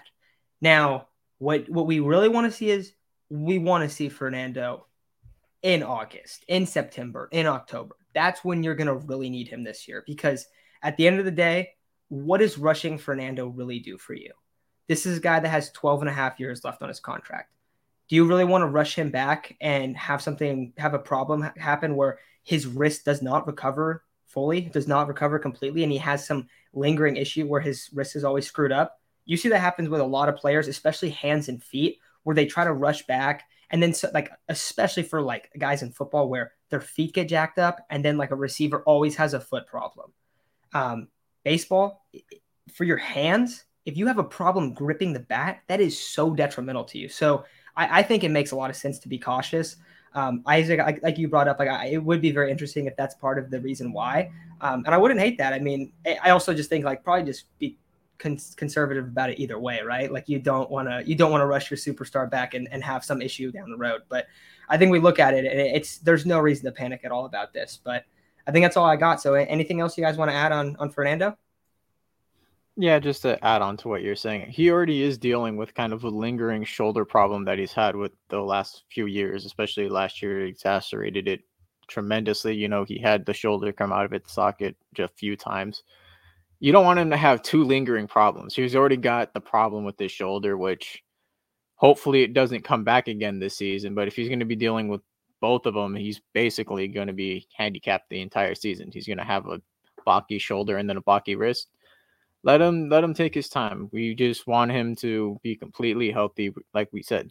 Now, 0.61 1.09
what 1.39 1.69
what 1.69 1.87
we 1.87 2.01
really 2.01 2.29
want 2.29 2.51
to 2.51 2.57
see 2.57 2.71
is 2.71 2.93
we 3.31 3.59
want 3.59 3.89
to 3.89 3.95
see 3.95 4.09
Fernando 4.09 4.87
in 5.63 5.83
August, 5.83 6.45
in 6.49 6.67
September, 6.67 7.29
in 7.31 7.47
October. 7.47 7.97
That's 8.15 8.45
when 8.45 8.63
you're 8.63 8.75
going 8.75 8.87
to 8.87 9.07
really 9.07 9.31
need 9.31 9.49
him 9.49 9.63
this 9.63 9.87
year 9.87 10.03
because 10.07 10.47
at 10.83 10.97
the 10.97 11.07
end 11.07 11.19
of 11.19 11.25
the 11.25 11.31
day, 11.31 11.71
what 12.09 12.39
does 12.39 12.59
rushing 12.59 12.99
Fernando 12.99 13.49
really 13.49 13.79
do 13.81 13.99
for 13.99 14.15
you? 14.15 14.33
This 14.89 15.05
is 15.05 15.19
a 15.19 15.21
guy 15.21 15.39
that 15.39 15.49
has 15.49 15.71
12 15.73 16.01
and 16.01 16.09
a 16.09 16.13
half 16.13 16.41
years 16.41 16.65
left 16.65 16.83
on 16.83 16.89
his 16.89 17.01
contract 17.01 17.53
do 18.09 18.17
you 18.17 18.27
really 18.27 18.45
want 18.45 18.63
to 18.63 18.67
rush 18.67 18.95
him 18.95 19.11
back 19.11 19.57
and 19.61 19.97
have 19.97 20.23
something 20.23 20.73
have 20.79 20.95
a 20.95 20.99
problem 20.99 21.43
happen 21.57 21.95
where 21.95 22.19
his 22.43 22.67
wrist 22.67 23.05
does 23.05 23.21
not 23.21 23.47
recover 23.47 24.05
fully, 24.27 24.63
does 24.63 24.89
not 24.89 25.09
recover 25.09 25.39
completely, 25.39 25.83
and 25.83 25.93
he 25.93 25.99
has 25.99 26.27
some 26.27 26.49
lingering 26.73 27.17
issue 27.17 27.47
where 27.47 27.61
his 27.61 27.91
wrist 27.93 28.17
is 28.17 28.25
always 28.25 28.47
screwed 28.47 28.73
up? 28.73 29.01
You 29.27 29.37
see 29.37 29.51
that 29.51 29.61
happens 29.61 29.89
with 29.89 30.01
a 30.01 30.07
lot 30.07 30.29
of 30.29 30.37
players, 30.37 30.69
especially 30.69 31.11
hands 31.11 31.49
and 31.49 31.63
feet, 31.63 31.99
where 32.23 32.35
they 32.35 32.47
try 32.47 32.65
to 32.65 32.73
rush 32.73 33.07
back, 33.07 33.45
and 33.71 33.83
then 33.83 33.93
so, 33.93 34.11
like 34.15 34.31
especially 34.49 35.03
for 35.03 35.21
like 35.21 35.51
guys 35.59 35.83
in 35.83 35.93
football 35.93 36.29
where 36.29 36.53
their 36.71 36.81
feet 36.81 37.15
get 37.15 37.29
jacked 37.29 37.59
up, 37.59 37.85
and 37.91 38.05
then 38.05 38.17
like 38.17 38.31
a 38.31 38.37
receiver 38.37 38.83
always 38.83 39.17
has 39.17 39.35
a 39.35 39.41
foot 39.41 39.67
problem. 39.67 40.13
Um, 40.73 41.09
baseball 41.45 42.07
for 42.73 42.85
your 42.85 42.97
hands, 42.97 43.65
if 43.85 43.97
you 43.97 44.07
have 44.07 44.19
a 44.19 44.25
problem 44.25 44.75
gripping 44.75 45.13
the 45.13 45.21
bat, 45.21 45.63
that 45.69 45.81
is 45.81 45.99
so 45.99 46.35
detrimental 46.35 46.85
to 46.85 46.99
you. 46.99 47.09
So 47.09 47.45
I, 47.79 48.01
I 48.01 48.03
think 48.03 48.25
it 48.25 48.31
makes 48.31 48.51
a 48.51 48.57
lot 48.57 48.69
of 48.69 48.77
sense 48.77 48.99
to 49.01 49.09
be 49.09 49.19
cautious. 49.19 49.77
Um, 50.15 50.43
Isaac, 50.47 50.81
like, 50.81 51.03
like, 51.03 51.19
you 51.19 51.29
brought 51.29 51.49
up, 51.49 51.59
like 51.59 51.69
I, 51.69 51.87
it 51.87 52.03
would 52.03 52.21
be 52.21 52.33
very 52.33 52.51
interesting 52.51 52.87
if 52.87 52.97
that's 52.97 53.15
part 53.15 53.39
of 53.39 53.51
the 53.51 53.61
reason 53.61 53.93
why. 53.93 54.33
Um, 54.61 54.83
and 54.85 54.95
I 54.95 54.99
wouldn't 54.99 55.21
hate 55.21 55.39
that. 55.39 55.53
I 55.53 55.61
mean, 55.61 55.93
I 56.23 56.31
also 56.31 56.53
just 56.53 56.69
think 56.69 56.85
like 56.85 57.05
probably 57.05 57.25
just 57.25 57.45
be 57.59 57.79
con- 58.19 58.39
conservative 58.57 59.05
about 59.05 59.31
it 59.31 59.39
either 59.39 59.59
way, 59.59 59.81
right? 59.85 60.11
Like 60.13 60.29
you 60.29 60.41
don't 60.41 60.69
want 60.71 60.89
to 60.89 61.03
you 61.07 61.15
don't 61.15 61.31
want 61.31 61.43
to 61.43 61.47
rush 61.47 61.71
your 61.71 61.79
superstar 61.79 62.29
back 62.29 62.55
and, 62.55 62.69
and 62.73 62.83
have 62.83 63.05
some 63.05 63.23
issue 63.23 63.53
down 63.53 63.71
the 63.71 63.77
road. 63.77 64.03
But 64.09 64.27
I 64.69 64.77
think 64.77 64.91
we 64.91 64.99
look 64.99 65.21
at 65.21 65.35
it 65.35 65.45
and 65.45 65.61
it's 65.61 65.99
there's 65.99 66.27
no 66.27 66.41
reason 66.41 66.65
to 66.65 66.73
panic 66.73 67.03
at 67.05 67.13
all 67.13 67.27
about 67.27 67.53
this. 67.53 67.79
But 67.83 68.05
I 68.47 68.51
think 68.51 68.65
that's 68.65 68.77
all 68.77 68.87
I 68.87 68.97
got. 68.97 69.21
So 69.21 69.35
anything 69.35 69.81
else 69.81 69.97
you 69.97 70.05
guys 70.05 70.17
want 70.17 70.31
to 70.31 70.35
add 70.35 70.53
on 70.53 70.75
on 70.81 70.91
Fernando? 70.91 71.37
Yeah, 72.81 73.01
just 73.01 73.23
to 73.23 73.45
add 73.45 73.61
on 73.61 73.77
to 73.79 73.89
what 73.89 74.03
you're 74.03 74.15
saying, 74.15 74.51
he 74.51 74.71
already 74.71 75.03
is 75.03 75.19
dealing 75.19 75.57
with 75.57 75.75
kind 75.75 75.93
of 75.93 76.05
a 76.05 76.09
lingering 76.09 76.63
shoulder 76.63 77.05
problem 77.05 77.45
that 77.47 77.59
he's 77.59 77.73
had 77.73 77.97
with 77.97 78.13
the 78.29 78.41
last 78.41 78.85
few 78.89 79.07
years, 79.07 79.45
especially 79.45 79.89
last 79.89 80.23
year, 80.23 80.47
exacerbated 80.47 81.27
it 81.27 81.41
tremendously. 81.89 82.55
You 82.55 82.69
know, 82.69 82.85
he 82.85 82.97
had 82.97 83.27
the 83.27 83.35
shoulder 83.35 83.73
come 83.73 83.93
out 83.93 84.05
of 84.05 84.13
its 84.13 84.33
socket 84.33 84.77
just 84.95 85.13
a 85.13 85.17
few 85.17 85.37
times. 85.37 85.83
You 86.61 86.71
don't 86.71 86.85
want 86.85 87.01
him 87.01 87.11
to 87.11 87.17
have 87.17 87.43
two 87.43 87.65
lingering 87.65 88.07
problems. 88.07 88.55
He's 88.55 88.77
already 88.77 88.97
got 88.97 89.35
the 89.35 89.41
problem 89.41 89.85
with 89.85 89.99
his 89.99 90.13
shoulder, 90.13 90.57
which 90.57 91.03
hopefully 91.75 92.23
it 92.23 92.33
doesn't 92.33 92.63
come 92.63 92.85
back 92.85 93.09
again 93.09 93.41
this 93.41 93.57
season. 93.57 93.97
But 93.97 94.07
if 94.07 94.15
he's 94.15 94.29
going 94.29 94.39
to 94.39 94.45
be 94.45 94.55
dealing 94.55 94.87
with 94.87 95.01
both 95.41 95.67
of 95.67 95.75
them, 95.75 95.97
he's 95.97 96.21
basically 96.33 96.87
going 96.87 97.09
to 97.09 97.13
be 97.13 97.49
handicapped 97.57 98.09
the 98.09 98.21
entire 98.21 98.55
season. 98.55 98.91
He's 98.93 99.09
going 99.09 99.19
to 99.19 99.25
have 99.25 99.47
a 99.49 99.61
blocky 100.05 100.39
shoulder 100.39 100.77
and 100.77 100.89
then 100.89 100.97
a 100.97 101.03
blocky 101.03 101.35
wrist 101.35 101.67
let 102.45 102.61
him 102.61 102.89
let 102.89 103.05
him 103.05 103.15
take 103.15 103.35
his 103.35 103.49
time. 103.49 103.89
We 103.93 104.15
just 104.15 104.47
want 104.47 104.71
him 104.71 104.97
to 104.97 105.39
be 105.43 105.57
completely 105.57 106.11
healthy, 106.11 106.53
like 106.75 106.89
we 106.93 107.03
said. 107.03 107.31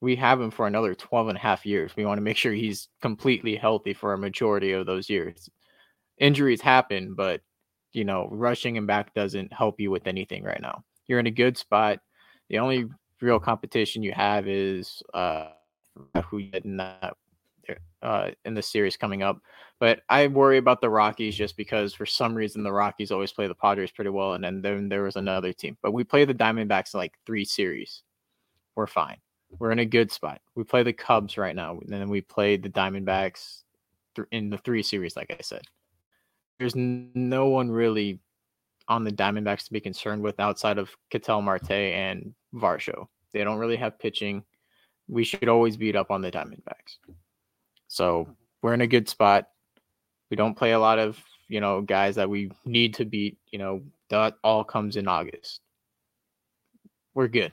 We 0.00 0.16
have 0.16 0.40
him 0.40 0.50
for 0.50 0.66
another 0.66 0.94
12 0.94 1.28
and 1.28 1.36
a 1.36 1.40
half 1.40 1.66
years. 1.66 1.94
We 1.96 2.06
want 2.06 2.18
to 2.18 2.22
make 2.22 2.36
sure 2.38 2.52
he's 2.52 2.88
completely 3.02 3.56
healthy 3.56 3.92
for 3.92 4.12
a 4.14 4.18
majority 4.18 4.72
of 4.72 4.86
those 4.86 5.10
years. 5.10 5.48
Injuries 6.18 6.60
happen, 6.62 7.14
but 7.14 7.42
you 7.92 8.04
know, 8.04 8.28
rushing 8.30 8.76
him 8.76 8.86
back 8.86 9.14
doesn't 9.14 9.52
help 9.52 9.80
you 9.80 9.90
with 9.90 10.06
anything 10.06 10.44
right 10.44 10.60
now. 10.60 10.84
You're 11.06 11.18
in 11.18 11.26
a 11.26 11.30
good 11.30 11.58
spot. 11.58 11.98
The 12.48 12.58
only 12.58 12.86
real 13.20 13.40
competition 13.40 14.02
you 14.02 14.12
have 14.12 14.48
is 14.48 15.02
uh 15.12 15.50
who 16.30 16.38
in 16.38 16.78
that 16.78 17.14
uh, 18.02 18.30
in 18.44 18.54
the 18.54 18.62
series 18.62 18.96
coming 18.96 19.22
up. 19.22 19.40
But 19.78 20.02
I 20.08 20.26
worry 20.26 20.58
about 20.58 20.80
the 20.80 20.90
Rockies 20.90 21.36
just 21.36 21.56
because 21.56 21.94
for 21.94 22.06
some 22.06 22.34
reason 22.34 22.62
the 22.62 22.72
Rockies 22.72 23.10
always 23.10 23.32
play 23.32 23.46
the 23.46 23.54
Padres 23.54 23.90
pretty 23.90 24.10
well, 24.10 24.34
and 24.34 24.44
then, 24.44 24.60
then 24.60 24.88
there 24.88 25.02
was 25.02 25.16
another 25.16 25.52
team. 25.52 25.76
But 25.82 25.92
we 25.92 26.04
play 26.04 26.24
the 26.24 26.34
Diamondbacks 26.34 26.94
in 26.94 26.98
like 26.98 27.14
three 27.24 27.44
series. 27.44 28.02
We're 28.76 28.86
fine. 28.86 29.16
We're 29.58 29.72
in 29.72 29.80
a 29.80 29.86
good 29.86 30.12
spot. 30.12 30.40
We 30.54 30.64
play 30.64 30.82
the 30.82 30.92
Cubs 30.92 31.36
right 31.36 31.56
now, 31.56 31.78
and 31.80 31.88
then 31.88 32.08
we 32.08 32.20
play 32.20 32.56
the 32.56 32.68
Diamondbacks 32.68 33.62
th- 34.14 34.28
in 34.30 34.50
the 34.50 34.58
three 34.58 34.82
series, 34.82 35.16
like 35.16 35.34
I 35.36 35.42
said. 35.42 35.62
There's 36.58 36.76
no 36.76 37.48
one 37.48 37.70
really 37.70 38.20
on 38.86 39.04
the 39.04 39.10
Diamondbacks 39.10 39.64
to 39.64 39.72
be 39.72 39.80
concerned 39.80 40.22
with 40.22 40.38
outside 40.38 40.76
of 40.76 40.90
Ketel 41.10 41.42
Marte 41.42 41.70
and 41.70 42.34
Varsho. 42.54 43.06
They 43.32 43.44
don't 43.44 43.58
really 43.58 43.76
have 43.76 43.98
pitching. 43.98 44.44
We 45.08 45.24
should 45.24 45.48
always 45.48 45.76
beat 45.76 45.96
up 45.96 46.10
on 46.10 46.22
the 46.22 46.30
Diamondbacks. 46.30 46.98
So 47.90 48.28
we're 48.62 48.74
in 48.74 48.82
a 48.82 48.86
good 48.86 49.08
spot. 49.08 49.48
We 50.30 50.36
don't 50.36 50.56
play 50.56 50.72
a 50.72 50.78
lot 50.78 51.00
of, 51.00 51.18
you 51.48 51.60
know, 51.60 51.80
guys 51.80 52.14
that 52.14 52.30
we 52.30 52.52
need 52.64 52.94
to 52.94 53.04
beat. 53.04 53.38
You 53.50 53.58
know, 53.58 53.82
that 54.10 54.36
all 54.44 54.62
comes 54.62 54.96
in 54.96 55.08
August. 55.08 55.60
We're 57.14 57.26
good. 57.26 57.52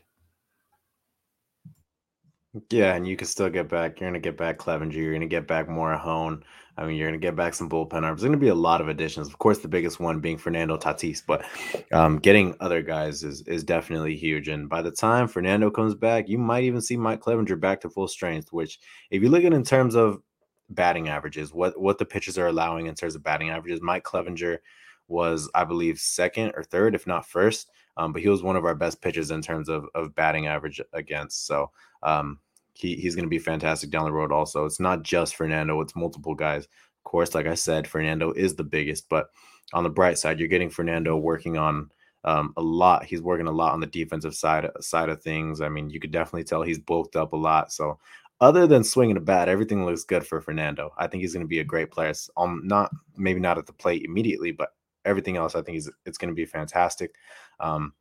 Yeah, 2.69 2.93
and 2.93 3.07
you 3.07 3.17
can 3.17 3.27
still 3.27 3.49
get 3.49 3.67
back. 3.67 3.99
You're 3.99 4.09
gonna 4.09 4.19
get 4.19 4.37
back 4.37 4.59
Clevinger. 4.59 4.93
You're 4.93 5.13
gonna 5.13 5.25
get 5.25 5.47
back 5.47 5.67
Morejon. 5.67 6.43
I 6.77 6.85
mean, 6.85 6.97
you're 6.97 7.07
gonna 7.07 7.17
get 7.17 7.35
back 7.35 7.55
some 7.55 7.67
bullpen 7.67 8.03
arms. 8.03 8.21
There's 8.21 8.29
gonna 8.29 8.37
be 8.37 8.49
a 8.49 8.55
lot 8.55 8.79
of 8.79 8.89
additions. 8.89 9.27
Of 9.27 9.39
course, 9.39 9.57
the 9.57 9.67
biggest 9.67 9.99
one 9.99 10.19
being 10.19 10.37
Fernando 10.37 10.77
Tatis, 10.77 11.23
but 11.25 11.45
um, 11.91 12.19
getting 12.19 12.55
other 12.59 12.83
guys 12.83 13.23
is 13.23 13.41
is 13.47 13.63
definitely 13.63 14.15
huge. 14.15 14.47
And 14.49 14.69
by 14.69 14.83
the 14.83 14.91
time 14.91 15.27
Fernando 15.27 15.71
comes 15.71 15.95
back, 15.95 16.29
you 16.29 16.37
might 16.37 16.63
even 16.63 16.81
see 16.81 16.95
Mike 16.95 17.21
Clevinger 17.21 17.59
back 17.59 17.81
to 17.81 17.89
full 17.89 18.07
strength. 18.07 18.53
Which, 18.53 18.79
if 19.09 19.23
you 19.23 19.29
look 19.29 19.43
at 19.43 19.53
in 19.53 19.63
terms 19.63 19.95
of 19.95 20.21
batting 20.69 21.07
averages, 21.09 21.53
what 21.53 21.79
what 21.79 21.97
the 21.97 22.05
pitchers 22.05 22.37
are 22.37 22.47
allowing 22.47 22.87
in 22.87 22.95
terms 22.95 23.15
of 23.15 23.23
batting 23.23 23.49
averages. 23.49 23.81
Mike 23.81 24.03
Clevinger 24.03 24.59
was, 25.07 25.49
I 25.55 25.63
believe, 25.63 25.99
second 25.99 26.53
or 26.55 26.63
third, 26.63 26.95
if 26.95 27.07
not 27.07 27.27
first. 27.27 27.69
Um, 27.95 28.13
but 28.13 28.21
he 28.21 28.29
was 28.29 28.43
one 28.43 28.55
of 28.55 28.65
our 28.65 28.75
best 28.75 29.01
pitchers 29.01 29.31
in 29.31 29.41
terms 29.41 29.69
of 29.69 29.85
of 29.95 30.15
batting 30.15 30.47
average 30.47 30.81
against. 30.93 31.47
So 31.47 31.71
um, 32.03 32.39
he 32.73 32.95
he's 32.95 33.15
going 33.15 33.25
to 33.25 33.29
be 33.29 33.39
fantastic 33.39 33.89
down 33.89 34.05
the 34.05 34.11
road. 34.11 34.31
Also, 34.31 34.65
it's 34.65 34.79
not 34.79 35.03
just 35.03 35.35
Fernando; 35.35 35.81
it's 35.81 35.95
multiple 35.95 36.35
guys. 36.35 36.65
Of 36.65 37.03
course, 37.03 37.33
like 37.33 37.47
I 37.47 37.55
said, 37.55 37.87
Fernando 37.87 38.31
is 38.33 38.55
the 38.55 38.63
biggest, 38.63 39.09
but 39.09 39.29
on 39.73 39.83
the 39.83 39.89
bright 39.89 40.17
side, 40.17 40.39
you're 40.39 40.47
getting 40.47 40.69
Fernando 40.69 41.17
working 41.17 41.57
on 41.57 41.89
um, 42.27 42.53
a 42.57 42.61
lot. 42.61 43.05
He's 43.05 43.21
working 43.21 43.47
a 43.47 43.51
lot 43.51 43.71
on 43.71 43.79
the 43.79 43.87
defensive 43.87 44.35
side 44.35 44.69
side 44.81 45.07
of 45.07 45.21
things. 45.21 45.61
I 45.61 45.69
mean, 45.69 45.89
you 45.89 46.01
could 46.01 46.11
definitely 46.11 46.43
tell 46.43 46.61
he's 46.61 46.77
bulked 46.77 47.15
up 47.15 47.31
a 47.31 47.37
lot. 47.37 47.71
So 47.71 47.97
other 48.41 48.67
than 48.67 48.83
swinging 48.83 49.15
a 49.15 49.21
bat, 49.21 49.47
everything 49.47 49.85
looks 49.85 50.03
good 50.03 50.27
for 50.27 50.41
Fernando. 50.41 50.91
I 50.97 51.07
think 51.07 51.21
he's 51.21 51.33
going 51.33 51.45
to 51.45 51.47
be 51.47 51.61
a 51.61 51.63
great 51.63 51.89
player. 51.89 52.13
Um, 52.35 52.61
not 52.65 52.91
maybe 53.15 53.39
not 53.39 53.57
at 53.57 53.65
the 53.65 53.71
plate 53.71 54.03
immediately, 54.03 54.51
but 54.51 54.73
everything 55.05 55.37
else, 55.37 55.55
I 55.55 55.61
think 55.61 55.75
he's 55.75 55.89
it's 56.05 56.17
going 56.17 56.27
to 56.27 56.35
be 56.35 56.45
fantastic. 56.45 57.15
Um, 57.61 57.93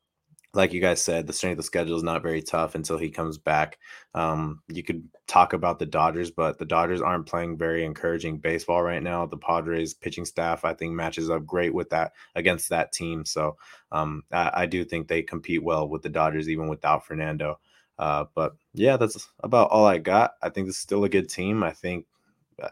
like 0.56 0.72
you 0.72 0.80
guys 0.80 1.02
said, 1.02 1.26
the 1.26 1.32
strength 1.32 1.54
of 1.54 1.58
the 1.58 1.62
schedule 1.64 1.96
is 1.96 2.02
not 2.02 2.22
very 2.22 2.42
tough 2.42 2.74
until 2.74 2.98
he 2.98 3.10
comes 3.10 3.38
back. 3.38 3.78
Um, 4.14 4.62
you 4.68 4.82
could 4.82 5.06
talk 5.26 5.52
about 5.52 5.78
the 5.78 5.86
Dodgers, 5.86 6.30
but 6.30 6.58
the 6.58 6.64
Dodgers 6.64 7.02
aren't 7.02 7.26
playing 7.26 7.58
very 7.58 7.84
encouraging 7.84 8.38
baseball 8.38 8.82
right 8.82 9.02
now. 9.02 9.26
The 9.26 9.36
Padres 9.36 9.94
pitching 9.94 10.24
staff, 10.24 10.64
I 10.64 10.74
think, 10.74 10.94
matches 10.94 11.30
up 11.30 11.44
great 11.46 11.74
with 11.74 11.90
that 11.90 12.12
against 12.34 12.70
that 12.70 12.92
team. 12.92 13.24
So 13.24 13.56
um, 13.92 14.22
I, 14.32 14.50
I, 14.54 14.66
do 14.66 14.84
think 14.84 15.06
they 15.06 15.22
compete 15.22 15.62
well 15.62 15.88
with 15.88 16.02
the 16.02 16.08
Dodgers, 16.08 16.48
even 16.48 16.68
without 16.68 17.06
Fernando. 17.06 17.60
Uh, 17.98 18.24
but 18.34 18.56
yeah, 18.74 18.96
that's 18.96 19.28
about 19.40 19.70
all 19.70 19.86
I 19.86 19.98
got. 19.98 20.32
I 20.42 20.48
think 20.48 20.68
is 20.68 20.78
still 20.78 21.04
a 21.04 21.08
good 21.08 21.28
team. 21.28 21.62
I 21.62 21.70
think 21.70 22.06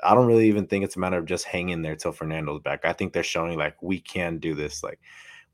I 0.03 0.15
don't 0.15 0.27
really 0.27 0.49
even 0.49 0.67
think 0.67 0.85
it's 0.85 0.97
a 0.97 1.01
matter 1.01 1.19
of 1.19 1.27
just 1.27 1.45
hanging 1.45 1.83
there 1.83 1.97
till 1.97 2.13
Fernando's 2.13 2.63
back. 2.63 2.85
I 2.85 2.93
think 2.93 3.13
they're 3.13 3.23
showing 3.23 3.57
like 3.59 3.83
we 3.83 4.01
can 4.01 4.39
do 4.39 4.55
this. 4.55 4.83
Like 4.83 5.01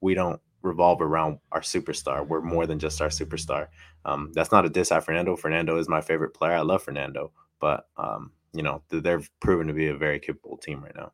we 0.00 0.14
don't 0.14 0.40
revolve 0.62 1.00
around 1.00 1.38
our 1.52 1.60
superstar. 1.60 2.26
We're 2.26 2.40
more 2.40 2.66
than 2.66 2.78
just 2.78 3.00
our 3.00 3.08
superstar. 3.08 3.68
Um, 4.04 4.32
that's 4.34 4.52
not 4.52 4.64
a 4.64 4.68
diss 4.68 4.92
at 4.92 5.04
Fernando. 5.04 5.36
Fernando 5.36 5.78
is 5.78 5.88
my 5.88 6.00
favorite 6.00 6.34
player. 6.34 6.52
I 6.52 6.60
love 6.60 6.82
Fernando, 6.82 7.32
but 7.60 7.86
um, 7.96 8.32
you 8.52 8.62
know 8.62 8.82
they're 8.88 9.22
proven 9.40 9.66
to 9.66 9.72
be 9.72 9.88
a 9.88 9.96
very 9.96 10.18
capable 10.18 10.56
team 10.56 10.82
right 10.82 10.94
now. 10.96 11.12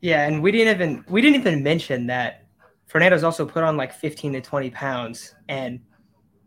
Yeah, 0.00 0.26
and 0.26 0.42
we 0.42 0.52
didn't 0.52 0.74
even 0.74 1.04
we 1.08 1.22
didn't 1.22 1.40
even 1.40 1.62
mention 1.62 2.06
that 2.08 2.44
Fernando's 2.86 3.24
also 3.24 3.46
put 3.46 3.62
on 3.62 3.78
like 3.78 3.92
15 3.92 4.34
to 4.34 4.40
20 4.42 4.70
pounds, 4.70 5.34
and 5.48 5.80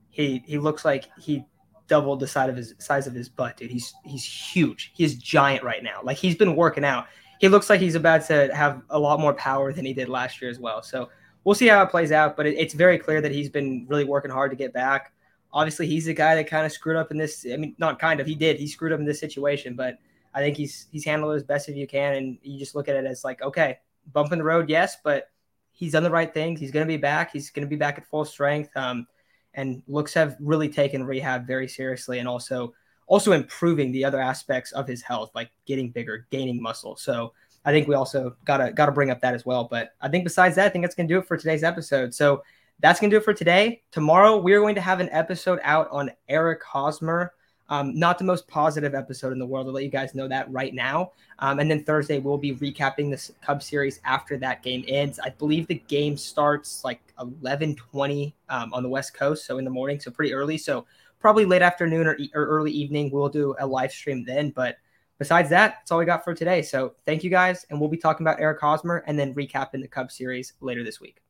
he 0.09 0.43
he 0.45 0.59
looks 0.59 0.85
like 0.85 1.05
he 1.19 1.43
doubled 1.87 2.19
the 2.19 2.27
size 2.27 2.49
of 2.49 2.55
his 2.55 2.75
size 2.77 3.07
of 3.07 3.15
his 3.15 3.29
butt, 3.29 3.57
dude. 3.57 3.71
He's 3.71 3.93
he's 4.05 4.23
huge. 4.23 4.91
He's 4.93 5.15
giant 5.15 5.63
right 5.63 5.81
now. 5.81 6.01
Like 6.03 6.17
he's 6.17 6.35
been 6.35 6.55
working 6.55 6.85
out. 6.85 7.07
He 7.39 7.47
looks 7.47 7.69
like 7.69 7.79
he's 7.79 7.95
about 7.95 8.25
to 8.27 8.49
have 8.53 8.81
a 8.89 8.99
lot 8.99 9.19
more 9.19 9.33
power 9.33 9.71
than 9.73 9.85
he 9.85 9.93
did 9.93 10.09
last 10.09 10.41
year 10.41 10.49
as 10.49 10.59
well. 10.59 10.81
So 10.81 11.09
we'll 11.43 11.55
see 11.55 11.67
how 11.67 11.81
it 11.83 11.89
plays 11.89 12.11
out. 12.11 12.35
But 12.35 12.47
it, 12.47 12.55
it's 12.57 12.73
very 12.73 12.97
clear 12.97 13.21
that 13.21 13.31
he's 13.31 13.49
been 13.49 13.85
really 13.87 14.03
working 14.03 14.31
hard 14.31 14.51
to 14.51 14.57
get 14.57 14.73
back. 14.73 15.13
Obviously, 15.53 15.87
he's 15.87 16.05
the 16.05 16.13
guy 16.13 16.35
that 16.35 16.47
kind 16.47 16.65
of 16.65 16.71
screwed 16.71 16.97
up 16.97 17.11
in 17.11 17.17
this. 17.17 17.45
I 17.51 17.57
mean, 17.57 17.75
not 17.77 17.99
kind 17.99 18.19
of. 18.19 18.27
He 18.27 18.35
did. 18.35 18.57
He 18.57 18.67
screwed 18.67 18.91
up 18.91 18.99
in 18.99 19.05
this 19.05 19.19
situation, 19.19 19.75
but 19.75 19.97
I 20.33 20.39
think 20.39 20.57
he's 20.57 20.87
he's 20.91 21.05
handled 21.05 21.33
it 21.33 21.37
as 21.37 21.43
best 21.43 21.69
as 21.69 21.75
you 21.75 21.87
can. 21.87 22.15
And 22.15 22.37
you 22.41 22.59
just 22.59 22.75
look 22.75 22.87
at 22.87 22.95
it 22.95 23.05
as 23.05 23.23
like, 23.23 23.41
okay, 23.41 23.79
bump 24.13 24.31
in 24.31 24.39
the 24.39 24.43
road, 24.43 24.69
yes, 24.69 24.97
but 25.03 25.29
he's 25.71 25.91
done 25.93 26.03
the 26.03 26.11
right 26.11 26.33
things. 26.33 26.59
He's 26.59 26.71
going 26.71 26.85
to 26.85 26.91
be 26.91 26.97
back. 26.97 27.31
He's 27.31 27.49
going 27.49 27.65
to 27.65 27.69
be 27.69 27.75
back 27.75 27.97
at 27.97 28.05
full 28.05 28.25
strength. 28.25 28.75
Um, 28.75 29.07
and 29.53 29.81
looks 29.87 30.13
have 30.13 30.37
really 30.39 30.69
taken 30.69 31.03
rehab 31.03 31.47
very 31.47 31.67
seriously 31.67 32.19
and 32.19 32.27
also 32.27 32.73
also 33.07 33.31
improving 33.31 33.91
the 33.91 34.05
other 34.05 34.21
aspects 34.21 34.71
of 34.73 34.87
his 34.87 35.01
health 35.01 35.31
like 35.33 35.49
getting 35.65 35.89
bigger 35.89 36.27
gaining 36.29 36.61
muscle 36.61 36.95
so 36.95 37.33
i 37.65 37.71
think 37.71 37.87
we 37.87 37.95
also 37.95 38.35
gotta 38.45 38.71
gotta 38.71 38.91
bring 38.91 39.09
up 39.09 39.19
that 39.21 39.33
as 39.33 39.45
well 39.45 39.63
but 39.65 39.91
i 40.01 40.07
think 40.07 40.23
besides 40.23 40.55
that 40.55 40.65
i 40.65 40.69
think 40.69 40.83
that's 40.83 40.95
gonna 40.95 41.07
do 41.07 41.17
it 41.17 41.25
for 41.25 41.37
today's 41.37 41.63
episode 41.63 42.13
so 42.13 42.41
that's 42.79 42.99
gonna 42.99 43.11
do 43.11 43.17
it 43.17 43.23
for 43.23 43.33
today 43.33 43.81
tomorrow 43.91 44.37
we're 44.37 44.59
going 44.59 44.75
to 44.75 44.81
have 44.81 44.99
an 44.99 45.09
episode 45.11 45.59
out 45.63 45.87
on 45.91 46.11
eric 46.29 46.63
hosmer 46.63 47.33
um, 47.69 47.97
not 47.97 48.17
the 48.17 48.23
most 48.23 48.47
positive 48.47 48.95
episode 48.95 49.33
in 49.33 49.39
the 49.39 49.45
world. 49.45 49.67
I'll 49.67 49.73
let 49.73 49.83
you 49.83 49.89
guys 49.89 50.15
know 50.15 50.27
that 50.27 50.49
right 50.51 50.73
now. 50.73 51.11
Um, 51.39 51.59
and 51.59 51.69
then 51.69 51.83
Thursday, 51.83 52.19
we'll 52.19 52.37
be 52.37 52.55
recapping 52.55 53.11
the 53.11 53.31
Cubs 53.45 53.65
series 53.65 53.99
after 54.05 54.37
that 54.37 54.63
game 54.63 54.85
ends. 54.87 55.19
I 55.19 55.29
believe 55.29 55.67
the 55.67 55.81
game 55.87 56.17
starts 56.17 56.83
like 56.83 57.01
11:20 57.19 58.33
um, 58.49 58.73
on 58.73 58.83
the 58.83 58.89
West 58.89 59.13
Coast, 59.13 59.45
so 59.45 59.57
in 59.57 59.65
the 59.65 59.71
morning, 59.71 59.99
so 59.99 60.11
pretty 60.11 60.33
early. 60.33 60.57
So 60.57 60.85
probably 61.27 61.43
late 61.43 61.61
afternoon 61.61 62.07
or, 62.07 62.17
or 62.33 62.45
early 62.45 62.71
evening, 62.71 63.11
we'll 63.11 63.27
do 63.27 63.53
a 63.59 63.67
live 63.67 63.91
stream 63.91 64.23
then. 64.23 64.49
But 64.49 64.77
besides 65.19 65.49
that, 65.49 65.79
that's 65.79 65.91
all 65.91 65.99
we 65.99 66.05
got 66.05 66.23
for 66.23 66.33
today. 66.33 66.61
So 66.61 66.93
thank 67.05 67.21
you 67.21 67.29
guys, 67.29 67.65
and 67.69 67.81
we'll 67.81 67.89
be 67.89 67.97
talking 67.97 68.25
about 68.25 68.39
Eric 68.39 68.61
Hosmer 68.61 69.03
and 69.07 69.19
then 69.19 69.35
recapping 69.35 69.81
the 69.81 69.89
Cubs 69.89 70.15
series 70.15 70.53
later 70.61 70.85
this 70.85 71.01
week. 71.01 71.21